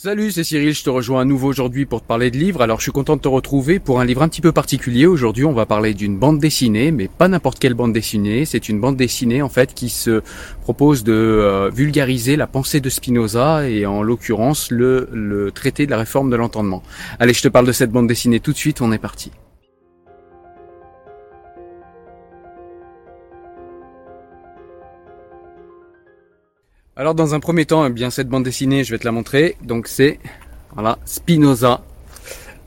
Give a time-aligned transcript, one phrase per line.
[0.00, 2.62] Salut, c'est Cyril, je te rejoins à nouveau aujourd'hui pour te parler de livres.
[2.62, 5.06] Alors je suis content de te retrouver pour un livre un petit peu particulier.
[5.06, 8.44] Aujourd'hui on va parler d'une bande dessinée, mais pas n'importe quelle bande dessinée.
[8.44, 10.22] C'est une bande dessinée en fait qui se
[10.60, 15.90] propose de euh, vulgariser la pensée de Spinoza et en l'occurrence le, le traité de
[15.90, 16.84] la réforme de l'entendement.
[17.18, 19.32] Allez, je te parle de cette bande dessinée tout de suite, on est parti.
[26.98, 29.54] Alors dans un premier temps, eh bien cette bande dessinée, je vais te la montrer.
[29.62, 30.18] Donc c'est
[30.74, 31.82] voilà, Spinoza.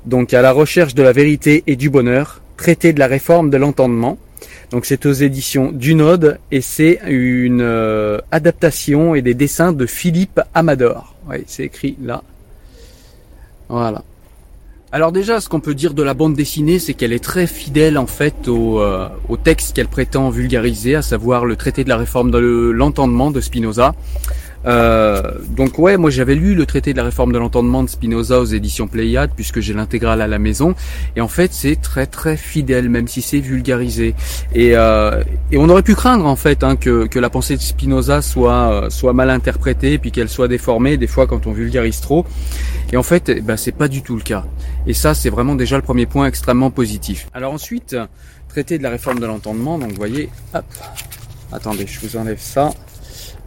[0.05, 3.57] Donc à la recherche de la vérité et du bonheur, traité de la réforme de
[3.57, 4.17] l'entendement.
[4.71, 10.39] Donc c'est aux éditions Dunode et c'est une euh, adaptation et des dessins de Philippe
[10.53, 11.13] Amador.
[11.29, 12.23] Oui, c'est écrit là.
[13.67, 14.01] Voilà.
[14.93, 17.97] Alors déjà, ce qu'on peut dire de la bande dessinée, c'est qu'elle est très fidèle
[17.97, 19.07] en fait au, euh,
[19.41, 23.93] texte qu'elle prétend vulgariser, à savoir le traité de la réforme de l'entendement de Spinoza.
[24.65, 28.39] Euh, donc ouais, moi j'avais lu le traité de la réforme de l'entendement de Spinoza
[28.39, 30.75] aux éditions Pléiade, puisque j'ai l'intégrale à la maison,
[31.15, 34.13] et en fait c'est très très fidèle, même si c'est vulgarisé.
[34.53, 37.61] Et, euh, et on aurait pu craindre en fait hein, que, que la pensée de
[37.61, 42.01] Spinoza soit, euh, soit mal interprétée, puis qu'elle soit déformée des fois quand on vulgarise
[42.01, 42.25] trop.
[42.91, 44.45] Et en fait, eh ben, c'est pas du tout le cas.
[44.85, 47.29] Et ça, c'est vraiment déjà le premier point extrêmement positif.
[47.33, 47.95] Alors ensuite,
[48.49, 50.65] traité de la réforme de l'entendement, donc vous voyez, hop,
[51.51, 52.71] attendez, je vous enlève ça.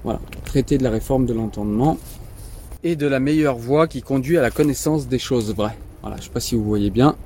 [0.05, 1.99] Voilà, traité de la réforme de l'entendement
[2.83, 5.77] et de la meilleure voie qui conduit à la connaissance des choses vraies.
[6.03, 7.17] Voilà, je sais pas si vous voyez bien.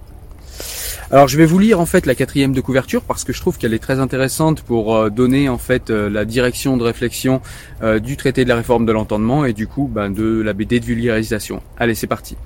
[1.10, 3.56] Alors je vais vous lire en fait la quatrième de couverture parce que je trouve
[3.56, 7.40] qu'elle est très intéressante pour euh, donner en fait euh, la direction de réflexion
[7.82, 10.80] euh, du traité de la réforme de l'entendement et du coup ben, de la BD
[10.80, 11.62] de vulgarisation.
[11.78, 12.36] Allez c'est parti.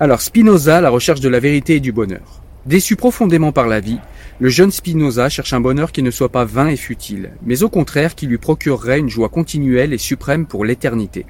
[0.00, 2.42] Alors Spinoza, la recherche de la vérité et du bonheur.
[2.66, 3.98] Déçu profondément par la vie,
[4.40, 7.68] le jeune Spinoza cherche un bonheur qui ne soit pas vain et futile, mais au
[7.68, 11.24] contraire qui lui procurerait une joie continuelle et suprême pour l'éternité.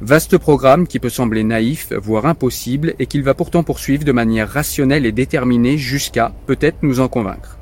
[0.00, 4.48] Vaste programme qui peut sembler naïf, voire impossible, et qu'il va pourtant poursuivre de manière
[4.48, 7.58] rationnelle et déterminée jusqu'à, peut-être, nous en convaincre.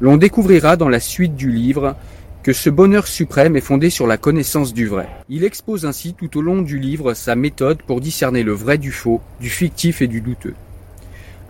[0.00, 1.94] L'on découvrira dans la suite du livre
[2.42, 5.08] que ce bonheur suprême est fondé sur la connaissance du vrai.
[5.28, 8.92] Il expose ainsi tout au long du livre sa méthode pour discerner le vrai du
[8.92, 10.54] faux, du fictif et du douteux.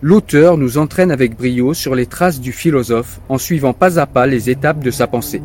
[0.07, 4.27] L'auteur nous entraîne avec brio sur les traces du philosophe en suivant pas à pas
[4.27, 5.41] les étapes de sa pensée.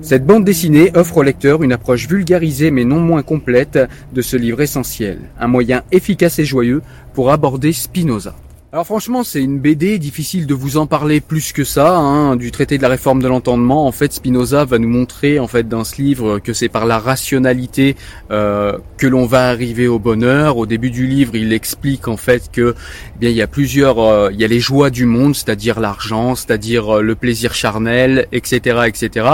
[0.00, 3.78] Cette bande dessinée offre au lecteur une approche vulgarisée mais non moins complète
[4.12, 6.82] de ce livre essentiel, un moyen efficace et joyeux
[7.14, 8.34] pour aborder Spinoza.
[8.74, 12.50] Alors franchement, c'est une BD, difficile de vous en parler plus que ça, hein, du
[12.50, 13.86] traité de la réforme de l'entendement.
[13.86, 16.98] En fait, Spinoza va nous montrer, en fait, dans ce livre, que c'est par la
[16.98, 17.96] rationalité
[18.30, 20.56] euh, que l'on va arriver au bonheur.
[20.56, 22.74] Au début du livre, il explique en fait que,
[23.16, 25.78] eh bien, il y a plusieurs, euh, il y a les joies du monde, c'est-à-dire
[25.78, 29.26] l'argent, c'est-à-dire euh, le plaisir charnel, etc., etc.,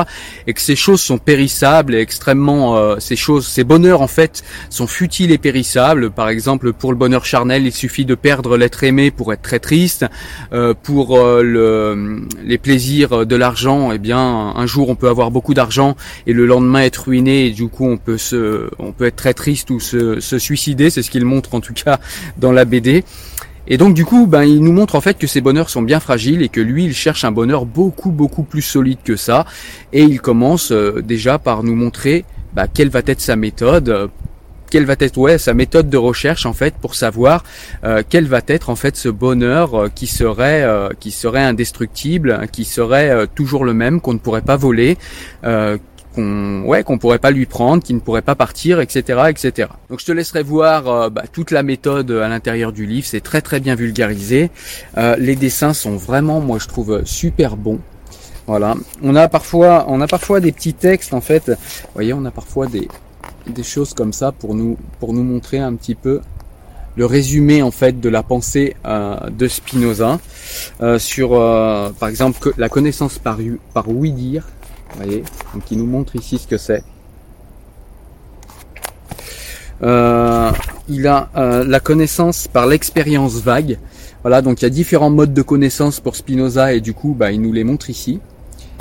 [0.48, 4.42] et que ces choses sont périssables et extrêmement, euh, ces choses, ces bonheurs en fait,
[4.68, 6.10] sont futiles et périssables.
[6.10, 9.58] Par exemple, pour le bonheur charnel, il suffit de perdre l'être aimé pour être très
[9.58, 10.06] triste.
[10.52, 15.30] Euh, pour euh, le, les plaisirs de l'argent, eh bien, un jour on peut avoir
[15.30, 15.96] beaucoup d'argent
[16.26, 19.34] et le lendemain être ruiné et du coup on peut se, on peut être très
[19.34, 20.90] triste ou se, suicider.
[20.90, 21.98] C'est ce qu'il montre en tout cas
[22.38, 23.04] dans la BD.
[23.70, 26.00] Et donc du coup, ben, il nous montre en fait que ces bonheurs sont bien
[26.00, 29.44] fragiles et que lui, il cherche un bonheur beaucoup beaucoup plus solide que ça.
[29.92, 34.10] Et il commence euh, déjà par nous montrer bah, quelle va être sa méthode
[34.70, 37.44] quelle va être sa méthode de recherche en fait pour savoir
[37.84, 42.46] euh, quel va être en fait ce bonheur euh, qui serait euh, qui serait indestructible,
[42.52, 44.96] qui serait toujours le même, qu'on ne pourrait pas voler,
[46.14, 49.22] qu'on ouais qu'on pourrait pas lui prendre, qui ne pourrait pas partir, etc.
[49.28, 49.68] etc.
[49.90, 53.40] Donc je te laisserai voir bah, toute la méthode à l'intérieur du livre, c'est très
[53.40, 54.50] très bien vulgarisé.
[55.18, 57.80] les dessins sont vraiment moi je trouve super bons.
[58.46, 61.48] Voilà, on a parfois on a parfois des petits textes en fait.
[61.48, 62.88] Vous voyez, on a parfois des
[63.48, 66.20] des choses comme ça pour nous, pour nous montrer un petit peu
[66.98, 70.18] le résumé en fait de la pensée euh, de Spinoza
[70.80, 73.38] euh, sur euh, par exemple la connaissance par,
[73.72, 74.48] par oui dire
[74.96, 75.22] voyez
[75.70, 76.82] il nous montre ici ce que c'est.
[80.90, 83.78] Il a la connaissance par l'expérience vague.
[84.22, 87.30] Voilà donc il y a différents modes de connaissance pour Spinoza et du coup bah,
[87.30, 88.18] il nous les montre ici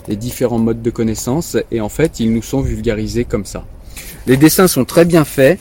[0.07, 1.55] les différents modes de connaissance.
[1.69, 3.63] Et en fait ils nous sont vulgarisés comme ça
[4.27, 5.59] les dessins sont très bien faits.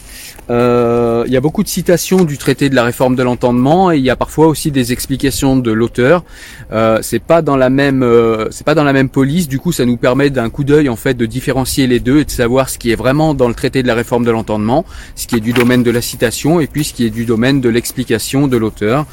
[0.49, 3.97] Euh, il y a beaucoup de citations du traité de la réforme de l'entendement et
[3.97, 6.25] il y a parfois aussi des explications de l'auteur.
[6.73, 9.49] Euh, c'est pas dans la même, euh, c'est pas dans la même police.
[9.49, 12.25] Du coup, ça nous permet d'un coup d'œil en fait de différencier les deux et
[12.25, 14.85] de savoir ce qui est vraiment dans le traité de la réforme de l'entendement,
[15.15, 17.61] ce qui est du domaine de la citation et puis ce qui est du domaine
[17.61, 19.07] de l'explication de l'auteur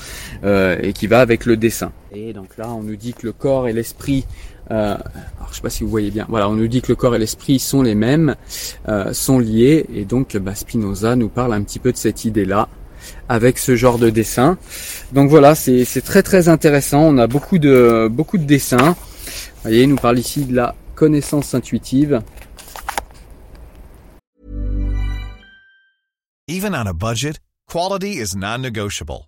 [0.44, 1.92] euh, et qui va avec le dessin.
[2.16, 4.26] Et donc là, on nous dit que le corps et l'esprit
[4.72, 4.96] euh,
[5.38, 6.26] alors je sais pas si vous voyez bien.
[6.30, 8.36] Voilà, on nous dit que le corps et l'esprit sont les mêmes,
[8.88, 12.70] euh, sont liés, et donc bah, Spinoza nous parle un petit peu de cette idée-là
[13.28, 14.58] avec ce genre de dessin.
[15.12, 17.02] Donc voilà, c'est très très intéressant.
[17.02, 18.96] On a beaucoup de beaucoup de dessins.
[18.96, 22.22] Vous voyez, il nous parle ici de la connaissance intuitive.
[26.48, 29.28] Even on a budget, quality is non-negotiable.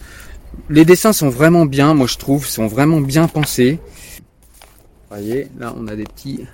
[0.69, 3.79] Les dessins sont vraiment bien, moi je trouve, sont vraiment bien pensés.
[5.09, 6.45] Vous voyez, là on a des petits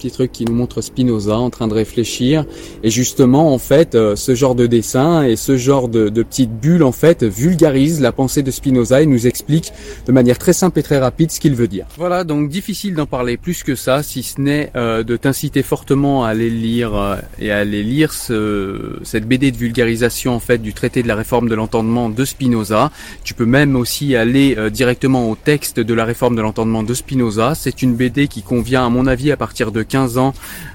[0.00, 2.46] petit truc qui nous montre Spinoza en train de réfléchir.
[2.82, 6.58] Et justement, en fait, euh, ce genre de dessin et ce genre de, de petites
[6.58, 9.72] bulles, en fait, vulgarise la pensée de Spinoza et nous explique
[10.06, 11.84] de manière très simple et très rapide ce qu'il veut dire.
[11.98, 16.24] Voilà, donc difficile d'en parler plus que ça, si ce n'est euh, de t'inciter fortement
[16.24, 20.58] à aller lire euh, et à aller lire ce, cette BD de vulgarisation, en fait,
[20.58, 22.90] du traité de la réforme de l'entendement de Spinoza.
[23.22, 27.54] Tu peux même aussi aller directement au texte de la réforme de l'entendement de Spinoza.
[27.54, 30.32] C'est une BD qui convient, à mon avis, à partir de 15 ans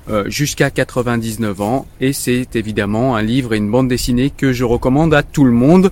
[0.10, 1.88] euh, jusqu'à 99 ans.
[2.00, 5.52] Et c'est évidemment un livre et une bande dessinée que je recommande à tout le
[5.52, 5.92] monde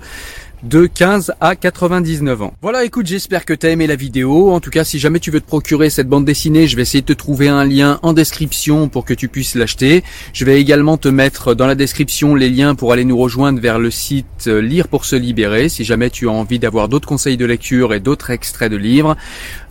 [0.64, 2.54] de 15 à 99 ans.
[2.62, 4.50] Voilà, écoute, j'espère que t'as aimé la vidéo.
[4.50, 7.02] En tout cas, si jamais tu veux te procurer cette bande dessinée, je vais essayer
[7.02, 10.02] de te trouver un lien en description pour que tu puisses l'acheter.
[10.32, 13.78] Je vais également te mettre dans la description les liens pour aller nous rejoindre vers
[13.78, 17.36] le site euh, Lire pour se libérer si jamais tu as envie d'avoir d'autres conseils
[17.36, 19.16] de lecture et d'autres extraits de livres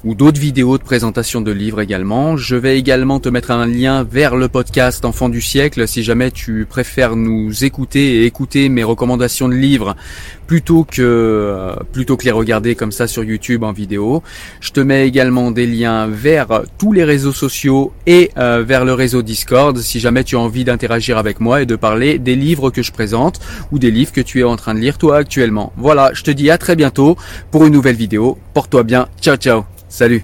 [0.03, 2.37] ou d'autres vidéos de présentation de livres également.
[2.37, 6.29] Je vais également te mettre un lien vers le podcast Enfant du siècle si jamais
[6.29, 9.95] tu préfères nous écouter et écouter mes recommandations de livres
[10.45, 14.23] plutôt euh, plutôt que les regarder comme ça sur YouTube en vidéo.
[14.59, 18.93] Je te mets également des liens vers tous les réseaux sociaux et euh, vers le
[18.93, 22.69] réseau Discord si jamais tu as envie d'interagir avec moi et de parler des livres
[22.69, 23.39] que je présente
[23.71, 25.73] ou des livres que tu es en train de lire toi actuellement.
[25.77, 27.17] Voilà, je te dis à très bientôt
[27.51, 28.37] pour une nouvelle vidéo.
[28.53, 29.07] Porte-toi bien.
[29.21, 29.65] Ciao ciao.
[29.89, 30.23] Salut